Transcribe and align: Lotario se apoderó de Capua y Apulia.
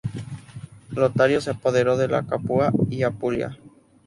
Lotario 0.89 1.41
se 1.41 1.51
apoderó 1.51 1.95
de 1.95 2.07
Capua 2.25 2.73
y 2.89 3.03
Apulia. 3.03 3.59